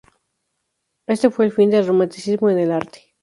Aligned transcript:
Este 1.05 1.29
fue 1.29 1.45
el 1.45 1.51
fin 1.51 1.69
del 1.69 1.85
romanticismo 1.85 2.49
en 2.49 2.57
el 2.57 2.71
arte. 2.71 3.13